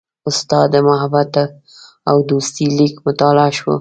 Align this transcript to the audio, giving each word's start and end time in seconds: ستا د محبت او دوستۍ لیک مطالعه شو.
ستا 0.39 0.61
د 0.73 0.75
محبت 0.87 1.33
او 2.09 2.17
دوستۍ 2.29 2.67
لیک 2.77 2.93
مطالعه 3.07 3.51
شو. 3.57 3.69